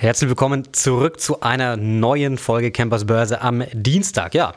Herzlich 0.00 0.28
willkommen 0.30 0.72
zurück 0.72 1.18
zu 1.18 1.40
einer 1.40 1.76
neuen 1.76 2.38
Folge 2.38 2.70
Campers 2.70 3.04
Börse 3.04 3.40
am 3.40 3.64
Dienstag. 3.72 4.32
Ja, 4.32 4.54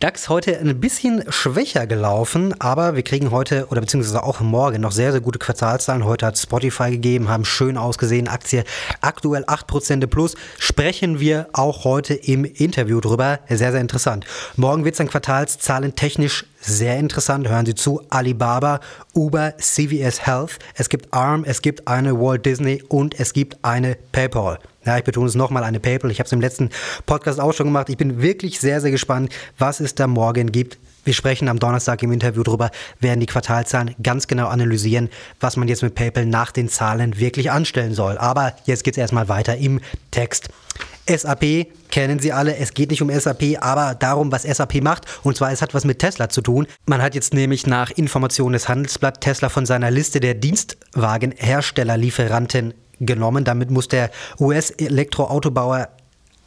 DAX 0.00 0.30
heute 0.30 0.58
ein 0.58 0.80
bisschen 0.80 1.30
schwächer 1.30 1.86
gelaufen, 1.86 2.58
aber 2.58 2.96
wir 2.96 3.02
kriegen 3.02 3.30
heute 3.30 3.66
oder 3.66 3.82
beziehungsweise 3.82 4.22
auch 4.22 4.40
morgen 4.40 4.80
noch 4.80 4.92
sehr, 4.92 5.12
sehr 5.12 5.20
gute 5.20 5.38
Quartalzahlen. 5.38 6.06
Heute 6.06 6.24
hat 6.24 6.38
Spotify 6.38 6.90
gegeben, 6.90 7.28
haben 7.28 7.44
schön 7.44 7.76
ausgesehen, 7.76 8.28
Aktie 8.28 8.64
aktuell 9.02 9.44
8% 9.44 10.06
plus. 10.06 10.36
Sprechen 10.58 11.20
wir 11.20 11.50
auch 11.52 11.84
heute 11.84 12.14
im 12.14 12.46
Interview 12.46 13.02
drüber. 13.02 13.40
Sehr, 13.46 13.72
sehr 13.72 13.82
interessant. 13.82 14.24
Morgen 14.56 14.86
wird 14.86 14.94
es 14.94 14.98
dann 14.98 15.08
Quartalszahlen 15.08 15.96
technisch 15.96 16.46
sehr 16.60 16.98
interessant. 16.98 17.48
Hören 17.48 17.66
Sie 17.66 17.74
zu. 17.74 18.02
Alibaba, 18.10 18.80
Uber, 19.14 19.54
CVS 19.58 20.26
Health. 20.26 20.58
Es 20.74 20.88
gibt 20.88 21.12
ARM, 21.12 21.44
es 21.44 21.62
gibt 21.62 21.86
eine 21.88 22.18
Walt 22.18 22.44
Disney 22.46 22.82
und 22.88 23.18
es 23.18 23.32
gibt 23.32 23.56
eine 23.62 23.96
PayPal. 24.12 24.58
Ja, 24.84 24.96
ich 24.96 25.04
betone 25.04 25.28
es 25.28 25.34
nochmal, 25.34 25.64
eine 25.64 25.80
PayPal. 25.80 26.10
Ich 26.10 26.18
habe 26.18 26.26
es 26.26 26.32
im 26.32 26.40
letzten 26.40 26.70
Podcast 27.06 27.40
auch 27.40 27.52
schon 27.52 27.66
gemacht. 27.66 27.88
Ich 27.90 27.96
bin 27.96 28.22
wirklich 28.22 28.58
sehr, 28.58 28.80
sehr 28.80 28.90
gespannt, 28.90 29.32
was 29.58 29.80
es 29.80 29.94
da 29.94 30.06
morgen 30.06 30.50
gibt. 30.50 30.78
Wir 31.04 31.14
sprechen 31.14 31.48
am 31.48 31.58
Donnerstag 31.58 32.02
im 32.02 32.12
Interview 32.12 32.42
drüber, 32.42 32.70
werden 33.00 33.20
die 33.20 33.26
Quartalzahlen 33.26 33.94
ganz 34.02 34.26
genau 34.26 34.48
analysieren, 34.48 35.08
was 35.40 35.56
man 35.56 35.68
jetzt 35.68 35.82
mit 35.82 35.94
PayPal 35.94 36.26
nach 36.26 36.52
den 36.52 36.68
Zahlen 36.68 37.18
wirklich 37.18 37.50
anstellen 37.50 37.94
soll. 37.94 38.18
Aber 38.18 38.54
jetzt 38.66 38.84
geht 38.84 38.94
es 38.94 38.98
erstmal 38.98 39.28
weiter 39.28 39.56
im 39.56 39.80
Text. 40.10 40.50
SAP 41.08 41.66
kennen 41.90 42.18
Sie 42.18 42.32
alle. 42.32 42.56
Es 42.56 42.74
geht 42.74 42.90
nicht 42.90 43.02
um 43.02 43.10
SAP, 43.10 43.56
aber 43.60 43.94
darum, 43.94 44.30
was 44.30 44.42
SAP 44.42 44.82
macht. 44.82 45.06
Und 45.22 45.36
zwar, 45.36 45.50
es 45.50 45.62
hat 45.62 45.72
was 45.74 45.84
mit 45.84 45.98
Tesla 45.98 46.28
zu 46.28 46.42
tun. 46.42 46.66
Man 46.86 47.02
hat 47.02 47.14
jetzt 47.14 47.34
nämlich 47.34 47.66
nach 47.66 47.90
Informationen 47.90 48.52
des 48.52 48.68
Handelsblatt 48.68 49.20
Tesla 49.20 49.48
von 49.48 49.66
seiner 49.66 49.90
Liste 49.90 50.20
der 50.20 50.34
Dienstwagenherstellerlieferanten 50.34 52.74
genommen. 53.00 53.44
Damit 53.44 53.70
muss 53.70 53.88
der 53.88 54.10
US-Elektroautobauer 54.38 55.88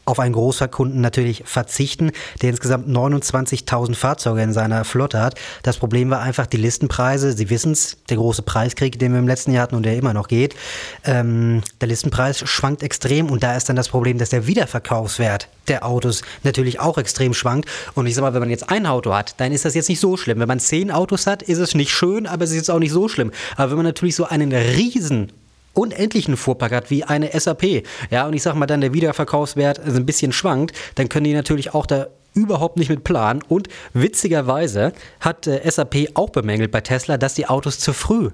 auf 0.05 0.19
einen 0.19 0.33
Großverkunden 0.33 1.01
natürlich 1.01 1.43
verzichten, 1.45 2.11
der 2.41 2.49
insgesamt 2.49 2.87
29.000 2.87 3.95
Fahrzeuge 3.95 4.41
in 4.41 4.53
seiner 4.53 4.83
Flotte 4.83 5.21
hat. 5.21 5.35
Das 5.63 5.77
Problem 5.77 6.09
war 6.09 6.21
einfach 6.21 6.47
die 6.47 6.57
Listenpreise. 6.57 7.33
Sie 7.33 7.49
wissen 7.49 7.73
es, 7.73 7.97
der 8.09 8.17
große 8.17 8.41
Preiskrieg, 8.41 8.97
den 8.99 9.13
wir 9.13 9.19
im 9.19 9.27
letzten 9.27 9.51
Jahr 9.51 9.63
hatten 9.63 9.75
und 9.75 9.83
der 9.83 9.95
immer 9.95 10.13
noch 10.13 10.27
geht. 10.27 10.55
Ähm, 11.05 11.61
der 11.79 11.87
Listenpreis 11.87 12.39
schwankt 12.39 12.83
extrem 12.83 13.29
und 13.29 13.43
da 13.43 13.55
ist 13.55 13.69
dann 13.69 13.75
das 13.75 13.89
Problem, 13.89 14.17
dass 14.17 14.29
der 14.29 14.47
Wiederverkaufswert 14.47 15.47
der 15.67 15.85
Autos 15.85 16.23
natürlich 16.43 16.79
auch 16.79 16.97
extrem 16.97 17.33
schwankt. 17.33 17.69
Und 17.93 18.07
ich 18.07 18.15
sag 18.15 18.21
mal, 18.21 18.33
wenn 18.33 18.41
man 18.41 18.49
jetzt 18.49 18.69
ein 18.69 18.85
Auto 18.85 19.13
hat, 19.13 19.39
dann 19.39 19.51
ist 19.51 19.65
das 19.65 19.75
jetzt 19.75 19.89
nicht 19.89 19.99
so 19.99 20.17
schlimm. 20.17 20.39
Wenn 20.39 20.47
man 20.47 20.59
zehn 20.59 20.91
Autos 20.91 21.27
hat, 21.27 21.43
ist 21.43 21.59
es 21.59 21.75
nicht 21.75 21.91
schön, 21.91 22.27
aber 22.27 22.43
es 22.43 22.51
ist 22.51 22.57
jetzt 22.57 22.71
auch 22.71 22.79
nicht 22.79 22.91
so 22.91 23.07
schlimm. 23.07 23.31
Aber 23.55 23.71
wenn 23.71 23.77
man 23.77 23.85
natürlich 23.85 24.15
so 24.15 24.25
einen 24.25 24.51
riesen 24.51 25.31
unendlichen 25.73 26.37
Fuhrpark 26.37 26.71
hat 26.71 26.89
wie 26.89 27.03
eine 27.03 27.31
SAP, 27.39 27.83
ja, 28.09 28.27
und 28.27 28.33
ich 28.33 28.43
sag 28.43 28.55
mal 28.55 28.65
dann 28.65 28.81
der 28.81 28.93
Wiederverkaufswert 28.93 29.79
also 29.79 29.97
ein 29.97 30.05
bisschen 30.05 30.31
schwankt, 30.31 30.75
dann 30.95 31.09
können 31.09 31.25
die 31.25 31.33
natürlich 31.33 31.73
auch 31.73 31.85
da 31.85 32.07
überhaupt 32.33 32.77
nicht 32.77 32.89
mit 32.89 33.03
planen. 33.03 33.41
Und 33.47 33.67
witzigerweise 33.93 34.93
hat 35.19 35.47
äh, 35.47 35.69
SAP 35.69 36.11
auch 36.13 36.29
bemängelt 36.29 36.71
bei 36.71 36.81
Tesla, 36.81 37.17
dass 37.17 37.33
die 37.33 37.47
Autos 37.47 37.79
zu 37.79 37.93
früh 37.93 38.29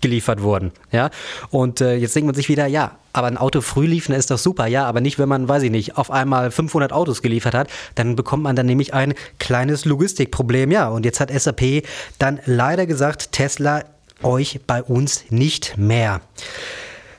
geliefert 0.00 0.42
wurden. 0.42 0.72
Ja? 0.92 1.10
Und 1.50 1.80
äh, 1.80 1.96
jetzt 1.96 2.16
denkt 2.16 2.26
man 2.26 2.34
sich 2.34 2.48
wieder, 2.48 2.66
ja, 2.66 2.96
aber 3.12 3.26
ein 3.26 3.36
Auto 3.36 3.60
früh 3.60 3.86
liefern 3.86 4.14
ist 4.14 4.30
doch 4.30 4.38
super, 4.38 4.66
ja, 4.66 4.86
aber 4.86 5.00
nicht, 5.00 5.18
wenn 5.18 5.28
man, 5.28 5.48
weiß 5.48 5.64
ich 5.64 5.70
nicht, 5.70 5.98
auf 5.98 6.10
einmal 6.10 6.50
500 6.50 6.92
Autos 6.92 7.22
geliefert 7.22 7.54
hat, 7.54 7.68
dann 7.96 8.16
bekommt 8.16 8.42
man 8.42 8.56
dann 8.56 8.66
nämlich 8.66 8.94
ein 8.94 9.14
kleines 9.38 9.84
Logistikproblem, 9.84 10.70
ja. 10.70 10.88
Und 10.88 11.04
jetzt 11.04 11.20
hat 11.20 11.30
SAP 11.30 11.84
dann 12.18 12.40
leider 12.46 12.86
gesagt, 12.86 13.32
Tesla 13.32 13.84
euch 14.22 14.60
bei 14.66 14.82
uns 14.82 15.24
nicht 15.30 15.76
mehr. 15.76 16.20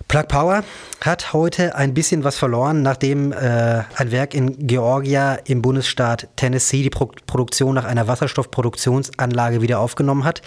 Plug 0.07 0.27
Power 0.27 0.63
hat 0.99 1.31
heute 1.31 1.75
ein 1.75 1.93
bisschen 1.93 2.25
was 2.25 2.37
verloren, 2.37 2.81
nachdem 2.81 3.31
äh, 3.31 3.83
ein 3.95 4.11
Werk 4.11 4.33
in 4.33 4.67
Georgia 4.67 5.35
im 5.45 5.61
Bundesstaat 5.61 6.27
Tennessee 6.35 6.83
die 6.83 6.89
Pro 6.89 7.09
Produktion 7.27 7.75
nach 7.75 7.85
einer 7.85 8.07
Wasserstoffproduktionsanlage 8.07 9.61
wieder 9.61 9.79
aufgenommen 9.79 10.25
hat. 10.25 10.41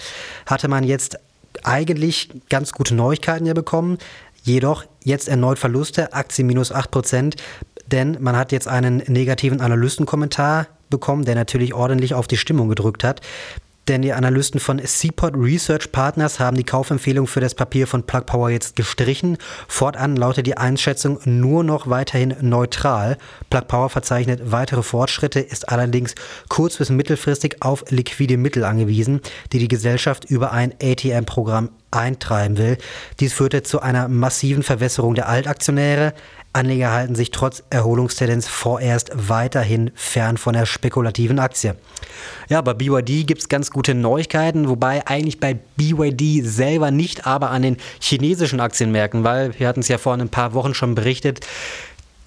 Hatte 0.44 0.68
man 0.68 0.84
jetzt 0.84 1.18
eigentlich 1.62 2.28
ganz 2.50 2.72
gute 2.72 2.94
Neuigkeiten 2.94 3.46
ja 3.46 3.54
bekommen. 3.54 3.96
Jedoch 4.42 4.84
jetzt 5.02 5.28
erneut 5.28 5.58
Verluste, 5.58 6.12
Aktie 6.12 6.44
minus 6.44 6.70
8%, 6.70 7.36
denn 7.86 8.18
man 8.20 8.36
hat 8.36 8.52
jetzt 8.52 8.68
einen 8.68 8.98
negativen 9.06 9.62
Analystenkommentar 9.62 10.66
bekommen, 10.90 11.24
der 11.24 11.36
natürlich 11.36 11.72
ordentlich 11.72 12.12
auf 12.12 12.26
die 12.26 12.36
Stimmung 12.36 12.68
gedrückt 12.68 13.02
hat 13.02 13.22
denn 13.88 14.02
die 14.02 14.12
Analysten 14.12 14.60
von 14.60 14.80
Seaport 14.82 15.34
Research 15.36 15.92
Partners 15.92 16.40
haben 16.40 16.56
die 16.56 16.64
Kaufempfehlung 16.64 17.26
für 17.26 17.40
das 17.40 17.54
Papier 17.54 17.86
von 17.86 18.04
Plug 18.04 18.26
Power 18.26 18.50
jetzt 18.50 18.76
gestrichen. 18.76 19.36
Fortan 19.68 20.16
lautet 20.16 20.46
die 20.46 20.56
Einschätzung 20.56 21.20
nur 21.24 21.64
noch 21.64 21.88
weiterhin 21.88 22.34
neutral. 22.40 23.18
Plug 23.50 23.68
Power 23.68 23.90
verzeichnet 23.90 24.40
weitere 24.52 24.82
Fortschritte, 24.82 25.40
ist 25.40 25.68
allerdings 25.68 26.14
kurz- 26.48 26.78
bis 26.78 26.90
mittelfristig 26.90 27.56
auf 27.60 27.84
liquide 27.90 28.36
Mittel 28.36 28.64
angewiesen, 28.64 29.20
die 29.52 29.58
die 29.58 29.68
Gesellschaft 29.68 30.24
über 30.24 30.52
ein 30.52 30.72
ATM-Programm 30.82 31.70
eintreiben 31.94 32.58
will. 32.58 32.78
Dies 33.20 33.32
führte 33.32 33.62
zu 33.62 33.80
einer 33.80 34.08
massiven 34.08 34.62
Verwässerung 34.62 35.14
der 35.14 35.28
Altaktionäre. 35.28 36.14
Anleger 36.52 36.92
halten 36.92 37.16
sich 37.16 37.32
trotz 37.32 37.64
Erholungstendenz 37.70 38.46
vorerst 38.46 39.10
weiterhin 39.14 39.90
fern 39.96 40.36
von 40.36 40.52
der 40.54 40.66
spekulativen 40.66 41.40
Aktie. 41.40 41.74
Ja, 42.48 42.60
bei 42.60 42.74
BYD 42.74 43.26
gibt 43.26 43.40
es 43.40 43.48
ganz 43.48 43.72
gute 43.72 43.94
Neuigkeiten, 43.94 44.68
wobei 44.68 45.04
eigentlich 45.06 45.40
bei 45.40 45.58
BYD 45.76 46.44
selber 46.44 46.92
nicht, 46.92 47.26
aber 47.26 47.50
an 47.50 47.62
den 47.62 47.76
chinesischen 48.00 48.60
Aktienmärkten, 48.60 49.24
weil 49.24 49.58
wir 49.58 49.66
hatten 49.66 49.80
es 49.80 49.88
ja 49.88 49.98
vor 49.98 50.14
ein 50.14 50.28
paar 50.28 50.54
Wochen 50.54 50.74
schon 50.74 50.94
berichtet, 50.94 51.40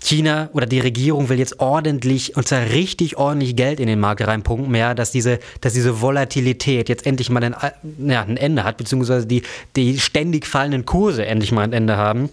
China 0.07 0.50
oder 0.53 0.66
die 0.66 0.79
Regierung 0.79 1.28
will 1.28 1.38
jetzt 1.38 1.59
ordentlich, 1.59 2.38
und 2.38 2.47
zwar 2.47 2.62
richtig 2.62 3.18
ordentlich 3.18 3.56
Geld 3.56 3.79
in 3.79 3.88
den 3.88 4.00
Markt 4.00 4.25
reinpumpen, 4.25 4.73
ja, 4.73 4.94
dass 4.94 5.12
diese, 5.12 5.40
dass 5.62 5.73
diese 5.73 6.01
Volatilität 6.01 6.88
jetzt 6.88 7.06
endlich 7.06 7.29
mal 7.29 7.44
ein, 7.44 7.56
ja, 8.00 8.22
ein 8.22 8.38
Ende 8.38 8.63
hat, 8.63 8.78
beziehungsweise 8.78 9.25
die, 9.25 9.44
die 9.75 10.00
ständig 10.00 10.47
fallenden 10.47 10.85
Kurse 10.85 11.25
endlich 11.25 11.51
mal 11.51 11.63
ein 11.63 11.73
Ende 11.73 11.97
haben. 11.97 12.29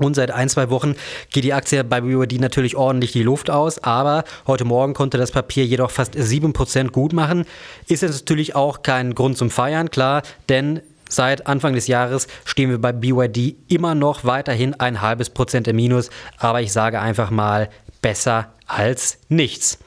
Und 0.00 0.14
seit 0.14 0.30
ein, 0.30 0.48
zwei 0.48 0.70
Wochen 0.70 0.94
geht 1.30 1.44
die 1.44 1.52
Aktie 1.52 1.84
bei 1.84 2.00
BYD 2.00 2.40
natürlich 2.40 2.74
ordentlich 2.74 3.12
die 3.12 3.22
Luft 3.22 3.50
aus, 3.50 3.84
aber 3.84 4.24
heute 4.46 4.64
Morgen 4.64 4.94
konnte 4.94 5.18
das 5.18 5.30
Papier 5.30 5.66
jedoch 5.66 5.90
fast 5.90 6.16
7% 6.16 6.88
gut 6.88 7.12
machen. 7.12 7.44
Ist 7.86 8.00
jetzt 8.00 8.20
natürlich 8.20 8.56
auch 8.56 8.82
kein 8.82 9.14
Grund 9.14 9.36
zum 9.36 9.50
Feiern, 9.50 9.90
klar, 9.90 10.22
denn 10.48 10.80
Seit 11.10 11.48
Anfang 11.48 11.74
des 11.74 11.88
Jahres 11.88 12.28
stehen 12.44 12.70
wir 12.70 12.80
bei 12.80 12.92
BYD 12.92 13.56
immer 13.68 13.96
noch 13.96 14.24
weiterhin 14.24 14.74
ein 14.74 15.02
halbes 15.02 15.28
Prozent 15.28 15.66
im 15.66 15.76
Minus, 15.76 16.08
aber 16.38 16.62
ich 16.62 16.72
sage 16.72 17.00
einfach 17.00 17.30
mal 17.30 17.68
besser 18.00 18.54
als 18.70 19.18
nichts. 19.28 19.78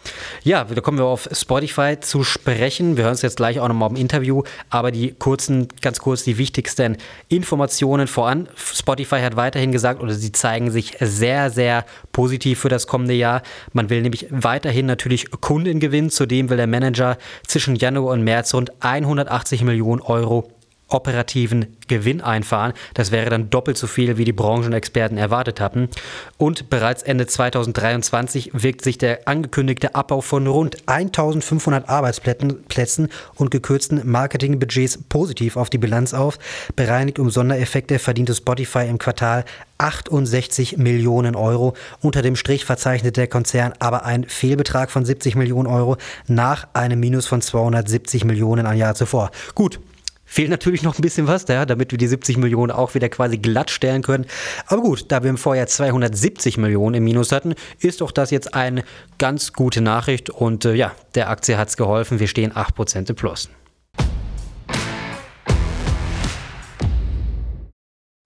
Ja, 0.44 0.66
da 0.66 0.81
kommen 0.81 0.97
wir 0.97 1.06
auf 1.06 1.29
Spotify 1.31 1.97
zu 2.01 2.25
sprechen. 2.25 2.97
Wir 2.97 3.06
hören 3.06 3.13
es 3.13 3.22
jetzt 3.22 3.38
gleich 3.38 3.61
auch 3.61 3.69
nochmal 3.69 3.89
im 3.91 3.95
Interview, 3.95 4.44
aber 4.69 4.91
die 4.91 5.13
kurzen, 5.13 5.69
ganz 5.81 6.00
kurz 6.00 6.23
die 6.23 6.38
wichtigsten 6.38 6.97
Informationen 7.29 8.07
voran. 8.07 8.50
Spotify 8.55 9.22
hat 9.22 9.38
weiterhin 9.38 9.72
gesagt, 9.72 10.01
oder 10.03 10.13
sie 10.13 10.34
zeigen 10.34 10.69
sich 10.69 10.97
sehr, 11.00 11.50
sehr 11.50 11.85
positiv 12.11 12.59
für 12.59 12.69
das 12.69 12.85
kommende 12.85 13.13
Jahr. 13.13 13.41
Man 13.72 13.90
will 13.90 14.01
nämlich 14.01 14.28
weiterhin 14.29 14.85
natürlich 14.85 15.31
Kunden 15.31 15.79
gewinnen. 15.79 16.09
Zudem 16.09 16.50
will 16.50 16.57
der 16.57 16.67
Manager 16.67 17.17
zwischen 17.47 17.78
Januar 17.78 18.13
und 18.13 18.23
März 18.25 18.53
rund 18.53 18.73
180 18.81 19.63
Millionen 19.63 20.01
Euro 20.01 20.51
operativen 20.93 21.75
Gewinn 21.87 22.21
einfahren. 22.21 22.73
Das 22.93 23.11
wäre 23.11 23.29
dann 23.29 23.49
doppelt 23.49 23.77
so 23.77 23.87
viel, 23.87 24.17
wie 24.17 24.25
die 24.25 24.33
Branchenexperten 24.33 25.17
erwartet 25.17 25.59
hatten. 25.59 25.89
Und 26.37 26.69
bereits 26.69 27.03
Ende 27.03 27.27
2023 27.27 28.51
wirkt 28.53 28.83
sich 28.83 28.97
der 28.97 29.28
angekündigte 29.28 29.95
Abbau 29.95 30.22
von 30.22 30.47
rund 30.47 30.78
1500 30.87 31.90
Arbeitsplätzen 31.90 33.09
und 33.35 33.51
gekürzten 33.51 34.01
Marketingbudgets 34.09 34.99
positiv 35.09 35.57
auf 35.57 35.69
die 35.69 35.78
Bilanz 35.78 36.13
auf. 36.13 36.37
Bereinigt 36.75 37.19
um 37.19 37.29
Sondereffekte 37.29 37.99
verdiente 37.99 38.35
Spotify 38.35 38.87
im 38.87 38.97
Quartal 38.97 39.46
68 39.78 40.78
Millionen 40.78 41.35
Euro. 41.35 41.73
Unter 42.01 42.22
dem 42.22 42.35
Strich 42.35 42.66
verzeichnet 42.66 43.17
der 43.17 43.28
Konzern 43.28 43.73
aber 43.79 44.05
einen 44.05 44.25
Fehlbetrag 44.25 44.91
von 44.91 45.03
70 45.03 45.35
Millionen 45.35 45.67
Euro 45.67 45.97
nach 46.28 46.67
einem 46.73 46.99
Minus 46.99 47.28
von 47.28 47.41
270 47.41 48.23
Millionen 48.23 48.66
ein 48.66 48.78
Jahr 48.78 48.96
zuvor. 48.96 49.31
Gut, 49.55 49.79
Fehlt 50.34 50.50
natürlich 50.50 50.82
noch 50.82 50.97
ein 50.97 51.02
bisschen 51.03 51.28
was, 51.28 51.46
ja, 51.47 51.64
damit 51.64 51.91
wir 51.91 52.00
die 52.00 52.08
70 52.08 52.38
Millionen 52.38 52.72
auch 52.72 52.96
wieder 52.96 53.08
quasi 53.08 53.38
glatt 53.38 53.70
stellen 53.70 54.02
können. 54.02 54.26
Aber 54.66 54.82
gut, 54.82 55.12
da 55.12 55.22
wir 55.22 55.30
im 55.30 55.38
Vorjahr 55.38 55.68
270 55.68 56.58
Millionen 56.58 56.96
im 56.96 57.03
Minus 57.03 57.32
hatten, 57.32 57.53
ist 57.82 58.02
doch 58.02 58.12
das 58.12 58.32
jetzt 58.32 58.56
eine 58.56 58.84
ganz 59.20 59.53
gute 59.53 59.82
Nachricht. 59.82 60.32
Und 60.32 60.66
äh, 60.66 60.74
ja, 60.74 60.91
der 61.14 61.30
Aktie 61.30 61.56
hat 61.56 61.68
es 61.68 61.78
geholfen. 61.78 62.20
Wir 62.20 62.26
stehen 62.26 62.52
8% 62.52 63.12
im 63.12 63.16
Plus. 63.16 63.47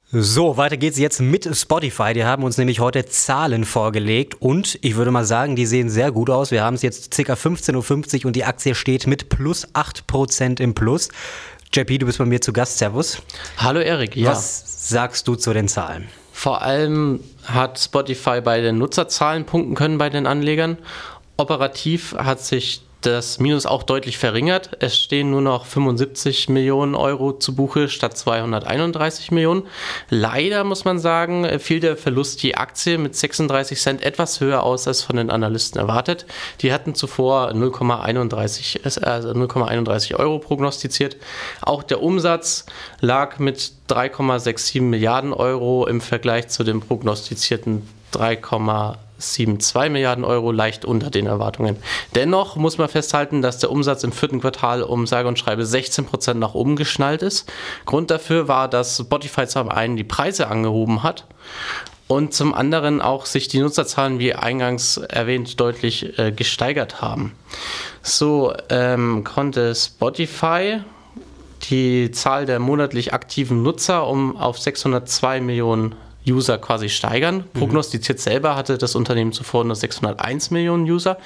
So, 0.10 0.56
weiter 0.56 0.78
geht's 0.78 0.98
jetzt 0.98 1.20
mit 1.20 1.54
Spotify. 1.54 2.14
Die 2.14 2.24
haben 2.24 2.44
uns 2.44 2.58
nämlich 2.58 2.80
heute 2.80 3.06
Zahlen 3.06 3.66
vorgelegt 3.66 4.42
und 4.42 4.80
ich 4.82 4.96
würde 4.96 5.12
mal 5.12 5.26
sagen, 5.26 5.58
die 5.58 5.66
sehen 5.66 5.90
sehr 5.90 6.14
gut 6.14 6.30
aus. 6.30 6.50
Wir 6.52 6.64
haben 6.64 6.76
es 6.76 6.82
jetzt 6.82 7.12
ca. 7.12 7.34
15.50 7.34 8.20
Uhr 8.20 8.28
und 8.28 8.38
die 8.38 8.46
Aktie 8.46 8.74
steht 8.74 9.06
mit 9.06 9.28
plus 9.28 9.68
8% 9.74 10.62
im 10.62 10.74
Plus. 10.74 11.10
JP, 11.74 12.00
du 12.00 12.06
bist 12.06 12.18
bei 12.18 12.26
mir 12.26 12.42
zu 12.42 12.54
Gast. 12.54 12.78
Servus. 12.78 13.22
Hallo 13.58 13.80
Erik, 13.80 14.16
ja. 14.16 14.32
Was 14.32 14.90
sagst 14.90 15.28
du 15.28 15.36
zu 15.36 15.54
den 15.54 15.68
Zahlen? 15.68 16.08
Vor 16.32 16.62
allem 16.62 17.20
hat 17.46 17.80
Spotify 17.80 18.42
bei 18.42 18.62
den 18.62 18.78
Nutzerzahlen 18.78 19.46
punkten 19.46 19.76
können 19.76 19.98
bei 19.98 20.10
den 20.10 20.28
Anlegern. 20.28 20.78
Operativ 21.36 22.16
hat 22.18 22.40
sich 22.42 22.82
das 23.08 23.40
Minus 23.40 23.66
auch 23.66 23.84
deutlich 23.84 24.18
verringert. 24.18 24.72
Es 24.80 24.98
stehen 24.98 25.32
nur 25.32 25.42
noch 25.42 25.66
75 25.66 26.50
Millionen 26.50 26.94
Euro 26.94 27.32
zu 27.34 27.56
Buche 27.56 27.88
statt 27.88 28.18
231 28.18 29.32
Millionen. 29.32 29.64
Leider 30.10 30.64
muss 30.64 30.84
man 30.84 31.00
sagen, 31.00 31.48
fiel 31.60 31.80
der 31.80 31.96
Verlust 31.96 32.44
die 32.44 32.56
Aktie 32.58 32.98
mit 32.98 33.16
36 33.16 33.80
Cent 33.80 34.04
etwas 34.04 34.42
höher 34.42 34.64
aus 34.64 34.88
als 34.88 35.04
von 35.04 35.16
den 35.16 35.30
Analysten 35.30 35.80
erwartet. 35.80 36.26
Die 36.62 36.74
hatten 36.74 36.96
zuvor 36.96 37.52
0,31 37.52 39.04
also 39.04 39.30
0,31 39.30 40.16
Euro 40.16 40.40
prognostiziert. 40.40 41.18
Auch 41.62 41.84
der 41.84 42.04
Umsatz 42.04 42.66
lag 43.00 43.40
mit 43.40 43.72
3,67 43.90 44.82
Milliarden 44.82 45.34
Euro 45.34 45.88
im 45.88 46.02
Vergleich 46.02 46.50
zu 46.50 46.64
dem 46.64 46.82
prognostizierten 46.82 47.88
3, 48.12 48.36
7,2 49.20 49.90
Milliarden 49.90 50.24
Euro 50.24 50.52
leicht 50.52 50.86
unter 50.86 51.10
den 51.10 51.26
Erwartungen. 51.26 51.78
Dennoch 52.16 52.56
muss 52.56 52.78
man 52.78 52.90
festhalten, 52.90 53.42
dass 53.42 53.60
der 53.60 53.72
Umsatz 53.72 54.04
im 54.04 54.12
vierten 54.12 54.42
Quartal 54.42 54.84
um 54.84 55.08
sage 55.08 55.28
und 55.28 55.40
schreibe 55.40 55.66
16 55.66 56.06
Prozent 56.06 56.40
nach 56.40 56.54
oben 56.54 56.76
geschnallt 56.76 57.22
ist. 57.22 57.52
Grund 57.86 58.12
dafür 58.12 58.48
war, 58.48 58.68
dass 58.68 58.98
Spotify 58.98 59.48
zum 59.48 59.70
einen 59.70 59.98
die 59.98 60.04
Preise 60.04 60.48
angehoben 60.48 61.04
hat 61.04 61.26
und 62.08 62.34
zum 62.34 62.54
anderen 62.54 63.02
auch 63.02 63.26
sich 63.26 63.48
die 63.48 63.60
Nutzerzahlen, 63.60 64.20
wie 64.20 64.34
eingangs 64.34 64.98
erwähnt, 64.98 65.60
deutlich 65.60 66.18
äh, 66.18 66.32
gesteigert 66.32 67.02
haben. 67.02 67.34
So 68.02 68.54
ähm, 68.70 69.24
konnte 69.24 69.76
Spotify 69.76 70.80
die 71.70 72.12
Zahl 72.12 72.46
der 72.46 72.60
monatlich 72.60 73.14
aktiven 73.14 73.62
Nutzer 73.64 74.08
um 74.08 74.38
auf 74.38 74.60
602 74.60 75.42
Millionen 75.42 75.96
User 76.28 76.58
quasi 76.58 76.90
steigern. 76.90 77.38
Mhm. 77.38 77.60
Prognostiziert 77.60 78.20
selber 78.20 78.56
hatte 78.56 78.78
das 78.78 78.96
Unternehmen 78.96 79.32
zuvor 79.32 79.64
nur 79.64 79.76
601 79.76 80.52
Millionen 80.52 80.84
User. 80.84 81.18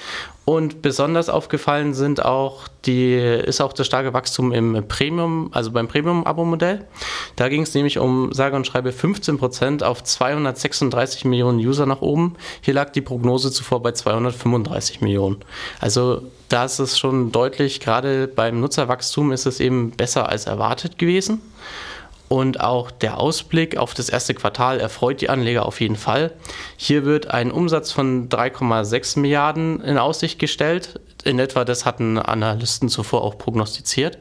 Und 0.43 0.81
besonders 0.81 1.29
aufgefallen 1.29 1.93
sind 1.93 2.25
auch 2.25 2.67
die, 2.85 3.13
ist 3.13 3.61
auch 3.61 3.73
das 3.73 3.85
starke 3.85 4.13
Wachstum 4.13 4.51
im 4.51 4.85
Premium, 4.87 5.49
also 5.53 5.71
beim 5.71 5.87
Premium-Abo-Modell. 5.87 6.87
Da 7.35 7.47
ging 7.47 7.61
es 7.61 7.73
nämlich 7.73 7.99
um, 7.99 8.33
sage 8.33 8.55
und 8.55 8.65
schreibe, 8.65 8.91
15 8.91 9.37
Prozent 9.37 9.83
auf 9.83 10.03
236 10.03 11.25
Millionen 11.25 11.59
User 11.59 11.85
nach 11.85 12.01
oben. 12.01 12.35
Hier 12.61 12.73
lag 12.73 12.91
die 12.91 13.01
Prognose 13.01 13.51
zuvor 13.51 13.81
bei 13.83 13.91
235 13.91 15.01
Millionen. 15.01 15.37
Also 15.79 16.23
da 16.49 16.65
ist 16.65 16.79
es 16.79 16.99
schon 16.99 17.31
deutlich, 17.31 17.79
gerade 17.79 18.27
beim 18.27 18.59
Nutzerwachstum 18.59 19.31
ist 19.31 19.45
es 19.45 19.59
eben 19.59 19.91
besser 19.91 20.27
als 20.27 20.47
erwartet 20.47 20.97
gewesen. 20.97 21.41
Und 22.31 22.61
auch 22.61 22.91
der 22.91 23.17
Ausblick 23.17 23.75
auf 23.75 23.93
das 23.93 24.07
erste 24.07 24.33
Quartal 24.33 24.79
erfreut 24.79 25.19
die 25.19 25.29
Anleger 25.29 25.65
auf 25.65 25.81
jeden 25.81 25.97
Fall. 25.97 26.31
Hier 26.77 27.03
wird 27.03 27.29
ein 27.29 27.51
Umsatz 27.51 27.91
von 27.91 28.29
3,6 28.29 29.19
Milliarden 29.19 29.81
in 29.81 29.97
Aussicht 29.97 30.39
gestellt. 30.39 31.01
In 31.25 31.39
etwa 31.39 31.65
das 31.65 31.85
hatten 31.85 32.17
Analysten 32.17 32.87
zuvor 32.87 33.25
auch 33.25 33.37
prognostiziert. 33.37 34.17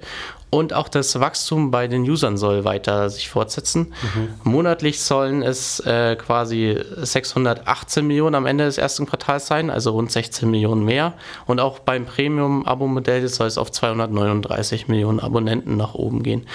Und 0.51 0.73
auch 0.73 0.89
das 0.89 1.21
Wachstum 1.21 1.71
bei 1.71 1.87
den 1.87 2.03
Usern 2.03 2.37
soll 2.37 2.65
weiter 2.65 3.09
sich 3.11 3.29
fortsetzen. 3.29 3.95
Mhm. 4.03 4.29
Monatlich 4.43 5.01
sollen 5.01 5.45
es 5.45 5.79
äh, 5.79 6.17
quasi 6.17 6.81
618 6.97 8.05
Millionen 8.05 8.35
am 8.35 8.47
Ende 8.47 8.65
des 8.65 8.77
ersten 8.77 9.07
Quartals 9.07 9.47
sein, 9.47 9.71
also 9.71 9.93
rund 9.93 10.11
16 10.11 10.51
Millionen 10.51 10.85
mehr. 10.85 11.13
Und 11.47 11.61
auch 11.61 11.79
beim 11.79 12.07
Premium-Abo-Modell 12.07 13.29
soll 13.29 13.47
es 13.47 13.57
auf 13.57 13.71
239 13.71 14.89
Millionen 14.89 15.21
Abonnenten 15.21 15.77
nach 15.77 15.95
oben 15.95 16.25
gehen. 16.25 16.49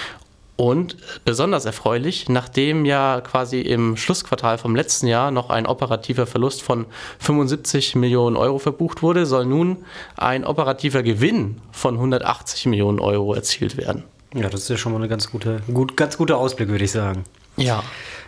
Und 0.58 0.96
besonders 1.26 1.66
erfreulich, 1.66 2.30
nachdem 2.30 2.86
ja 2.86 3.20
quasi 3.22 3.60
im 3.60 3.98
Schlussquartal 3.98 4.58
vom 4.58 4.76
letzten 4.76 5.08
Jahr 5.08 5.32
noch 5.32 5.50
ein 5.50 5.66
operativer 5.66 6.26
Verlust 6.26 6.62
von 6.62 6.86
75 7.20 7.96
Millionen 7.96 8.38
Euro 8.38 8.58
verbucht 8.58 9.02
wurde, 9.02 9.26
soll 9.26 9.46
nun 9.46 9.78
ein 10.16 10.46
operativer 10.46 11.04
Gewinn 11.04 11.62
von 11.72 11.96
180 11.96 12.68
Millionen 12.68 13.00
Euro 13.00 13.34
erzielt 13.34 13.76
werden. 13.76 14.04
Ja, 14.34 14.50
das 14.50 14.62
ist 14.62 14.70
ja 14.70 14.78
schon 14.78 14.94
mal 14.94 15.02
ein 15.02 15.10
ganz, 15.10 15.30
gute, 15.30 15.62
gut, 15.74 15.98
ganz 15.98 16.18
guter 16.18 16.38
Ausblick, 16.38 16.70
würde 16.70 16.86
ich 16.86 16.92
sagen. 16.92 17.24
Ja. 17.58 17.84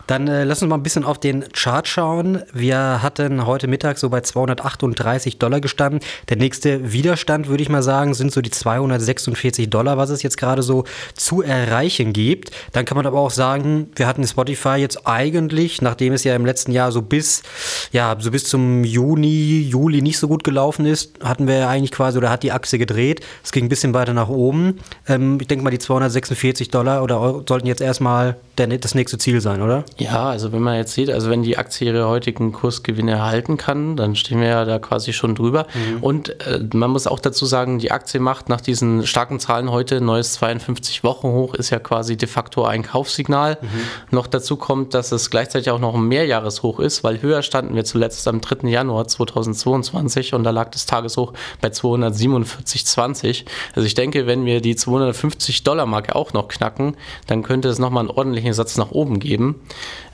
Dann 0.07 0.27
äh, 0.27 0.45
lass 0.45 0.62
uns 0.62 0.69
mal 0.69 0.77
ein 0.77 0.83
bisschen 0.83 1.04
auf 1.04 1.19
den 1.19 1.44
Chart 1.51 1.88
schauen. 1.88 2.42
Wir 2.54 3.04
hatten 3.04 3.45
heute 3.45 3.68
Mittag 3.68 3.98
so 3.98 4.09
bei 4.09 4.21
238 4.21 5.38
Dollar 5.38 5.59
gestanden. 5.59 6.00
Der 6.30 6.38
nächste 6.38 6.94
Widerstand, 6.94 7.50
würde 7.50 7.62
ich 7.62 7.69
mal 7.69 7.83
sagen, 7.83 8.13
sind 8.13 8.31
so 8.31 8.42
die 8.42 8.50
246 8.50 9.69
Dollar, 9.69 9.98
was 9.98 10.09
es 10.09 10.24
jetzt 10.24 10.38
gerade 10.38 10.63
so 10.63 10.86
zu 11.13 11.42
erreichen 11.42 12.13
gibt. 12.13 12.51
Dann 12.71 12.86
kann 12.86 12.95
man 12.95 13.06
aber 13.06 13.19
auch 13.19 13.31
sagen, 13.31 13.92
wir 13.95 14.07
hatten 14.07 14.25
Spotify 14.25 14.77
jetzt 14.77 15.06
eigentlich, 15.06 15.81
nachdem 15.81 16.13
es 16.13 16.24
ja 16.24 16.36
im 16.36 16.45
letzten 16.45 16.71
Jahr 16.71 16.94
so 16.94 17.01
bis, 17.01 17.44
ja, 17.92 18.15
so 18.18 18.31
bis 18.31 18.45
zum 18.45 18.86
Juni, 18.86 19.62
Juli 19.62 20.01
nicht 20.01 20.19
so 20.19 20.30
gut 20.30 20.45
gelaufen 20.45 20.86
ist, 20.86 21.21
hatten 21.21 21.48
wir 21.48 21.57
ja 21.57 21.69
eigentlich 21.69 21.92
quasi, 21.92 22.18
oder 22.18 22.30
hat 22.30 22.44
die 22.44 22.54
Achse 22.54 22.77
gedreht. 22.77 23.19
Es 23.44 23.51
ging 23.51 23.65
ein 23.65 23.69
bisschen 23.69 23.94
weiter 23.94 24.13
nach 24.13 24.30
oben. 24.30 24.80
Ähm, 25.07 25.38
ich 25.42 25.48
denke 25.48 25.65
mal, 25.65 25.71
die 25.71 25.80
246 25.80 26.69
Dollar 26.69 27.04
oder 27.04 27.19
Euro 27.19 27.44
sollten 27.45 27.68
jetzt 27.68 27.81
erstmal 27.81 28.38
der, 28.57 28.68
das 28.68 28.95
nächste 28.95 29.18
Ziel 29.18 29.42
sein, 29.42 29.62
oder? 29.62 29.83
Ja, 30.00 30.30
also 30.30 30.52
wenn 30.52 30.62
man 30.62 30.76
jetzt 30.76 30.94
sieht, 30.94 31.10
also 31.10 31.30
wenn 31.32 31.42
die 31.42 31.58
Aktie 31.58 31.88
ihre 31.88 32.08
heutigen 32.08 32.52
Kursgewinne 32.52 33.14
erhalten 33.14 33.58
kann, 33.58 33.96
dann 33.98 34.16
stehen 34.16 34.40
wir 34.40 34.48
ja 34.48 34.66
da 34.66 34.78
quasi 34.78 35.12
schon 35.12 35.34
drüber. 35.34 35.66
Mhm. 35.74 36.04
Und 36.04 36.42
äh, 36.46 36.60
man 36.74 36.92
muss 36.92 37.08
auch 37.08 37.20
dazu 37.20 37.46
sagen, 37.48 37.80
die 37.80 37.92
Aktie 37.92 38.20
macht 38.20 38.48
nach 38.48 38.62
diesen 38.62 39.08
starken 39.08 39.40
Zahlen 39.40 39.72
heute 39.72 40.00
neues 40.00 40.34
52 40.34 41.04
Wochen 41.04 41.30
hoch, 41.30 41.56
ist 41.56 41.72
ja 41.72 41.80
quasi 41.80 42.16
de 42.16 42.28
facto 42.28 42.64
ein 42.64 42.84
Kaufsignal. 42.84 43.58
Mhm. 43.60 43.68
Noch 44.12 44.28
dazu 44.28 44.56
kommt, 44.56 44.94
dass 44.94 45.12
es 45.12 45.32
gleichzeitig 45.32 45.72
auch 45.72 45.80
noch 45.80 45.96
ein 45.96 46.08
Mehrjahreshoch 46.08 46.80
ist, 46.80 47.04
weil 47.04 47.22
höher 47.22 47.42
standen 47.42 47.74
wir 47.74 47.84
zuletzt 47.84 48.28
am 48.28 48.40
3. 48.40 48.70
Januar 48.70 49.08
2022 49.08 50.36
und 50.36 50.44
da 50.44 50.52
lag 50.52 50.70
das 50.70 50.86
Tageshoch 50.86 51.34
bei 51.60 51.70
247,20. 51.70 53.46
Also 53.76 53.88
ich 53.88 53.96
denke, 53.96 54.28
wenn 54.28 54.46
wir 54.46 54.62
die 54.62 54.76
250 54.76 55.64
Dollar 55.64 55.88
Marke 55.88 56.16
auch 56.16 56.34
noch 56.34 56.50
knacken, 56.50 56.96
dann 57.26 57.42
könnte 57.42 57.68
es 57.70 57.80
nochmal 57.80 58.02
einen 58.02 58.12
ordentlichen 58.12 58.54
Satz 58.54 58.78
nach 58.78 58.92
oben 58.92 59.20
geben. 59.20 59.56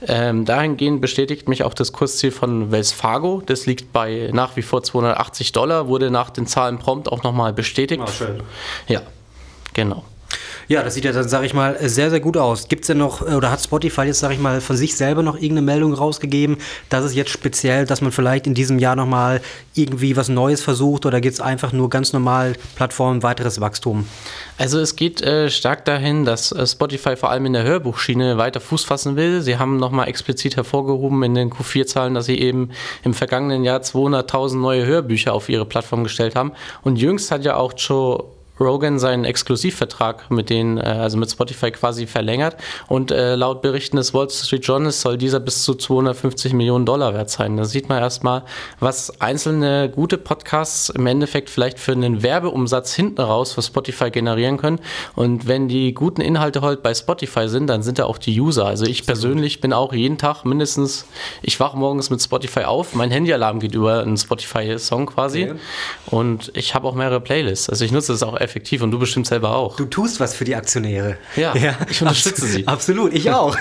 Ähm, 0.06 0.44
dahingehend 0.44 1.00
bestätigt 1.00 1.48
mich 1.48 1.64
auch 1.64 1.74
das 1.74 1.92
Kursziel 1.92 2.30
von 2.30 2.70
Wells 2.70 2.92
Fargo. 2.92 3.42
Das 3.44 3.66
liegt 3.66 3.92
bei 3.92 4.30
nach 4.32 4.56
wie 4.56 4.62
vor 4.62 4.82
280 4.82 5.52
Dollar, 5.52 5.88
wurde 5.88 6.10
nach 6.10 6.30
den 6.30 6.46
Zahlen 6.46 6.78
prompt 6.78 7.10
auch 7.10 7.22
nochmal 7.22 7.52
bestätigt. 7.52 8.02
Ah, 8.04 8.10
schön. 8.10 8.42
Ja, 8.88 9.02
genau. 9.72 10.04
Ja, 10.68 10.82
das 10.82 10.94
sieht 10.94 11.04
ja 11.04 11.12
dann, 11.12 11.28
sage 11.28 11.46
ich 11.46 11.54
mal, 11.54 11.76
sehr, 11.80 12.10
sehr 12.10 12.20
gut 12.20 12.36
aus. 12.36 12.68
Gibt 12.68 12.82
es 12.82 12.86
denn 12.88 12.98
noch, 12.98 13.22
oder 13.22 13.50
hat 13.50 13.60
Spotify 13.60 14.02
jetzt, 14.02 14.20
sage 14.20 14.34
ich 14.34 14.40
mal, 14.40 14.60
von 14.60 14.76
sich 14.76 14.96
selber 14.96 15.22
noch 15.22 15.34
irgendeine 15.34 15.62
Meldung 15.62 15.92
rausgegeben, 15.92 16.56
dass 16.88 17.04
es 17.04 17.14
jetzt 17.14 17.30
speziell, 17.30 17.86
dass 17.86 18.00
man 18.00 18.12
vielleicht 18.12 18.46
in 18.46 18.54
diesem 18.54 18.78
Jahr 18.78 18.96
nochmal 18.96 19.40
irgendwie 19.74 20.16
was 20.16 20.28
Neues 20.28 20.62
versucht 20.62 21.04
oder 21.06 21.20
geht 21.20 21.32
es 21.32 21.40
einfach 21.40 21.72
nur 21.72 21.90
ganz 21.90 22.12
normal 22.12 22.54
Plattform, 22.76 23.22
weiteres 23.22 23.60
Wachstum? 23.60 24.06
Also 24.56 24.78
es 24.78 24.96
geht 24.96 25.20
äh, 25.20 25.50
stark 25.50 25.84
dahin, 25.84 26.24
dass 26.24 26.52
äh, 26.52 26.66
Spotify 26.66 27.16
vor 27.16 27.30
allem 27.30 27.46
in 27.46 27.52
der 27.52 27.64
Hörbuchschiene 27.64 28.38
weiter 28.38 28.60
Fuß 28.60 28.84
fassen 28.84 29.16
will. 29.16 29.42
Sie 29.42 29.58
haben 29.58 29.78
nochmal 29.78 30.08
explizit 30.08 30.56
hervorgehoben 30.56 31.22
in 31.24 31.34
den 31.34 31.50
Q4-Zahlen, 31.50 32.14
dass 32.14 32.26
sie 32.26 32.38
eben 32.38 32.70
im 33.02 33.14
vergangenen 33.14 33.64
Jahr 33.64 33.80
200.000 33.80 34.56
neue 34.56 34.86
Hörbücher 34.86 35.32
auf 35.32 35.48
ihre 35.48 35.66
Plattform 35.66 36.04
gestellt 36.04 36.36
haben. 36.36 36.52
Und 36.82 36.96
jüngst 36.96 37.30
hat 37.30 37.44
ja 37.44 37.56
auch 37.56 37.72
Joe 37.76 38.24
Rogan 38.60 38.98
seinen 38.98 39.24
Exklusivvertrag 39.24 40.30
mit 40.30 40.50
den, 40.50 40.78
äh, 40.78 40.82
also 40.82 41.16
mit 41.16 41.30
Spotify 41.30 41.70
quasi 41.70 42.06
verlängert 42.06 42.56
und 42.88 43.10
äh, 43.10 43.34
laut 43.34 43.62
Berichten 43.62 43.96
des 43.96 44.14
Wall 44.14 44.30
Street 44.30 44.64
Journals 44.64 45.00
soll 45.00 45.18
dieser 45.18 45.40
bis 45.40 45.62
zu 45.62 45.74
250 45.74 46.52
Millionen 46.52 46.86
Dollar 46.86 47.14
wert 47.14 47.30
sein. 47.30 47.56
Da 47.56 47.64
sieht 47.64 47.88
man 47.88 48.00
erstmal, 48.00 48.44
was 48.78 49.20
einzelne 49.20 49.90
gute 49.90 50.18
Podcasts 50.18 50.88
im 50.88 51.06
Endeffekt 51.06 51.50
vielleicht 51.50 51.78
für 51.78 51.92
einen 51.92 52.22
Werbeumsatz 52.22 52.94
hinten 52.94 53.20
raus 53.20 53.52
für 53.52 53.62
Spotify 53.62 54.10
generieren 54.10 54.56
können. 54.56 54.78
Und 55.16 55.48
wenn 55.48 55.68
die 55.68 55.92
guten 55.94 56.20
Inhalte 56.20 56.60
heute 56.60 56.82
bei 56.82 56.94
Spotify 56.94 57.48
sind, 57.48 57.66
dann 57.66 57.82
sind 57.82 57.98
da 57.98 58.04
auch 58.04 58.18
die 58.18 58.40
User. 58.40 58.66
Also 58.66 58.86
ich 58.86 59.04
persönlich 59.04 59.60
bin 59.60 59.72
auch 59.72 59.92
jeden 59.92 60.18
Tag 60.18 60.44
mindestens, 60.44 61.06
ich 61.42 61.58
wache 61.58 61.76
morgens 61.76 62.10
mit 62.10 62.22
Spotify 62.22 62.64
auf, 62.64 62.94
mein 62.94 63.10
Handyalarm 63.10 63.58
geht 63.60 63.74
über 63.74 64.00
einen 64.00 64.16
Spotify-Song 64.16 65.06
quasi 65.06 65.44
okay. 65.44 65.54
und 66.06 66.52
ich 66.54 66.74
habe 66.74 66.86
auch 66.86 66.94
mehrere 66.94 67.20
Playlists. 67.20 67.68
Also 67.68 67.84
ich 67.84 67.92
nutze 67.92 68.12
das 68.12 68.22
auch 68.22 68.34
effektiv 68.44 68.82
und 68.82 68.90
du 68.90 68.98
bestimmt 68.98 69.26
selber 69.26 69.56
auch. 69.56 69.76
Du 69.76 69.86
tust 69.86 70.20
was 70.20 70.34
für 70.34 70.44
die 70.44 70.54
Aktionäre. 70.54 71.16
Ja, 71.36 71.56
ja. 71.56 71.76
ich 71.90 72.00
unterstütze 72.00 72.46
sie. 72.46 72.66
Absolut, 72.66 73.12
ich 73.12 73.30
auch. 73.30 73.56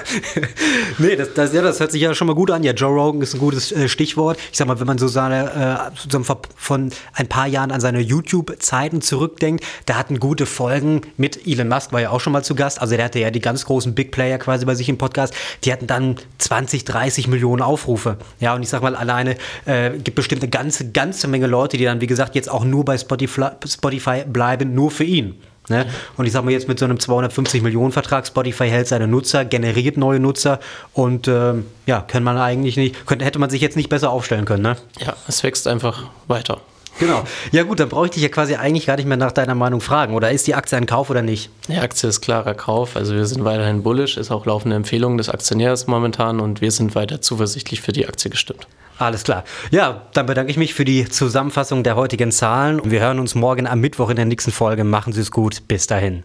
nee, 0.97 1.15
das, 1.15 1.33
das, 1.33 1.53
ja, 1.53 1.61
das 1.61 1.79
hört 1.79 1.91
sich 1.91 2.01
ja 2.01 2.13
schon 2.13 2.27
mal 2.27 2.35
gut 2.35 2.51
an. 2.51 2.63
Ja, 2.63 2.73
Joe 2.73 2.93
Rogan 2.93 3.21
ist 3.21 3.33
ein 3.33 3.39
gutes 3.39 3.71
äh, 3.71 3.87
Stichwort. 3.87 4.37
Ich 4.51 4.57
sag 4.57 4.67
mal, 4.67 4.79
wenn 4.79 4.87
man 4.87 4.97
so 4.97 5.07
seine, 5.07 5.91
äh, 5.91 6.09
so 6.09 6.23
von 6.55 6.91
ein 7.13 7.27
paar 7.27 7.47
Jahren 7.47 7.71
an 7.71 7.81
seine 7.81 7.99
YouTube-Zeiten 7.99 9.01
zurückdenkt, 9.01 9.63
da 9.85 9.95
hatten 9.95 10.19
gute 10.19 10.45
Folgen 10.45 11.01
mit 11.17 11.47
Elon 11.47 11.67
Musk, 11.67 11.91
war 11.91 12.01
ja 12.01 12.09
auch 12.11 12.19
schon 12.19 12.33
mal 12.33 12.43
zu 12.43 12.55
Gast. 12.55 12.81
Also 12.81 12.95
der 12.95 13.05
hatte 13.05 13.19
ja 13.19 13.31
die 13.31 13.39
ganz 13.39 13.65
großen 13.65 13.95
Big 13.95 14.11
Player 14.11 14.37
quasi 14.37 14.65
bei 14.65 14.75
sich 14.75 14.89
im 14.89 14.97
Podcast. 14.97 15.33
Die 15.63 15.71
hatten 15.71 15.87
dann 15.87 16.17
20, 16.37 16.85
30 16.85 17.27
Millionen 17.27 17.61
Aufrufe. 17.61 18.17
Ja, 18.39 18.53
und 18.55 18.63
ich 18.63 18.69
sag 18.69 18.81
mal, 18.81 18.95
alleine 18.95 19.35
äh, 19.65 19.91
gibt 19.91 20.15
bestimmt 20.15 20.41
eine 20.41 20.49
ganze, 20.49 20.91
ganze 20.91 21.27
Menge 21.27 21.47
Leute, 21.47 21.77
die 21.77 21.85
dann, 21.85 22.01
wie 22.01 22.07
gesagt, 22.07 22.35
jetzt 22.35 22.49
auch 22.49 22.63
nur 22.63 22.85
bei 22.85 22.97
Spotify, 22.97 23.49
Spotify 23.65 24.23
bleiben, 24.25 24.72
nur 24.73 24.91
für 24.91 25.03
ihn. 25.03 25.35
Ne? 25.69 25.85
Und 26.17 26.25
ich 26.25 26.33
sag 26.33 26.43
mal 26.43 26.51
jetzt 26.51 26.67
mit 26.67 26.77
so 26.77 26.85
einem 26.85 26.99
250 26.99 27.61
Millionen 27.61 27.91
Vertrag, 27.91 28.27
Spotify 28.27 28.67
hält 28.67 28.87
seine 28.87 29.07
Nutzer, 29.07 29.45
generiert 29.45 29.95
neue 29.95 30.19
Nutzer 30.19 30.59
und 30.93 31.27
ähm, 31.27 31.65
ja, 31.85 32.01
kann 32.01 32.23
man 32.23 32.37
eigentlich 32.37 32.75
nicht, 32.75 33.05
könnte, 33.05 33.23
hätte 33.23 33.39
man 33.39 33.49
sich 33.49 33.61
jetzt 33.61 33.77
nicht 33.77 33.89
besser 33.89 34.09
aufstellen 34.09 34.45
können. 34.45 34.63
Ne? 34.63 34.75
Ja, 34.99 35.15
es 35.27 35.41
wächst 35.43 35.67
einfach 35.67 36.03
weiter. 36.27 36.59
Genau. 36.99 37.23
Ja 37.51 37.63
gut, 37.63 37.79
dann 37.79 37.89
brauche 37.89 38.05
ich 38.05 38.11
dich 38.11 38.21
ja 38.21 38.29
quasi 38.29 38.55
eigentlich 38.55 38.85
gar 38.85 38.97
nicht 38.97 39.07
mehr 39.07 39.17
nach 39.17 39.31
deiner 39.31 39.55
Meinung 39.55 39.81
fragen. 39.81 40.13
Oder 40.13 40.31
ist 40.31 40.45
die 40.45 40.53
Aktie 40.53 40.77
ein 40.77 40.85
Kauf 40.85 41.09
oder 41.09 41.21
nicht? 41.23 41.49
Die 41.67 41.77
Aktie 41.77 42.07
ist 42.07 42.21
klarer 42.21 42.53
Kauf. 42.53 42.95
Also 42.95 43.15
wir 43.15 43.25
sind 43.25 43.43
weiterhin 43.43 43.81
bullish, 43.81 44.17
ist 44.17 44.31
auch 44.31 44.45
laufende 44.45 44.75
Empfehlung 44.75 45.17
des 45.17 45.29
Aktionärs 45.29 45.87
momentan 45.87 46.39
und 46.39 46.61
wir 46.61 46.71
sind 46.71 46.93
weiter 46.93 47.19
zuversichtlich 47.19 47.81
für 47.81 47.93
die 47.93 48.07
Aktie 48.07 48.29
gestimmt. 48.29 48.67
Alles 48.97 49.23
klar. 49.23 49.43
Ja, 49.71 50.03
dann 50.13 50.25
bedanke 50.25 50.51
ich 50.51 50.57
mich 50.57 50.73
für 50.73 50.85
die 50.85 51.05
Zusammenfassung 51.09 51.83
der 51.83 51.95
heutigen 51.95 52.31
Zahlen. 52.31 52.79
Wir 52.83 53.00
hören 53.00 53.19
uns 53.19 53.35
morgen 53.35 53.67
am 53.67 53.79
Mittwoch 53.79 54.09
in 54.09 54.15
der 54.15 54.25
nächsten 54.25 54.51
Folge. 54.51 54.83
Machen 54.83 55.13
Sie 55.13 55.21
es 55.21 55.31
gut. 55.31 55.67
Bis 55.67 55.88
dahin. 55.88 56.23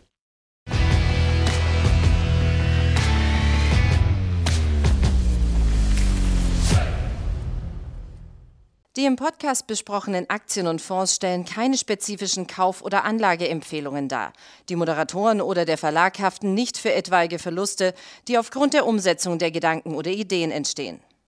Die 8.98 9.04
im 9.04 9.14
Podcast 9.14 9.68
besprochenen 9.68 10.28
Aktien 10.28 10.66
und 10.66 10.82
Fonds 10.82 11.14
stellen 11.14 11.44
keine 11.44 11.78
spezifischen 11.78 12.48
Kauf- 12.48 12.82
oder 12.82 13.04
Anlageempfehlungen 13.04 14.08
dar. 14.08 14.32
Die 14.68 14.74
Moderatoren 14.74 15.40
oder 15.40 15.64
der 15.64 15.78
Verlag 15.78 16.18
haften 16.18 16.52
nicht 16.52 16.78
für 16.78 16.92
etwaige 16.92 17.38
Verluste, 17.38 17.94
die 18.26 18.38
aufgrund 18.38 18.74
der 18.74 18.86
Umsetzung 18.86 19.38
der 19.38 19.52
Gedanken 19.52 19.94
oder 19.94 20.10
Ideen 20.10 20.50
entstehen. 20.50 20.98